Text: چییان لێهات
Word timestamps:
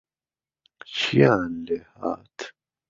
چییان 0.95 1.51
لێهات 1.65 2.37